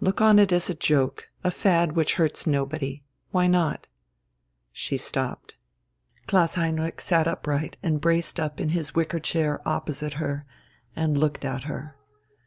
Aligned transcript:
Look 0.00 0.22
on 0.22 0.38
it 0.38 0.52
as 0.52 0.70
a 0.70 0.74
joke... 0.74 1.28
a 1.44 1.50
fad 1.50 1.92
which 1.92 2.14
hurts 2.14 2.46
nobody.... 2.46 3.02
Why 3.30 3.46
not?" 3.46 3.88
She 4.72 4.96
stopped. 4.96 5.58
Klaus 6.26 6.54
Heinrich 6.54 6.98
sat 7.02 7.28
upright 7.28 7.76
and 7.82 8.00
braced 8.00 8.40
up 8.40 8.58
in 8.58 8.70
his 8.70 8.94
wicker 8.94 9.20
chair 9.20 9.60
opposite 9.68 10.14
her 10.14 10.46
and 10.96 11.18
looked 11.18 11.44
at 11.44 11.64
her. 11.64 11.94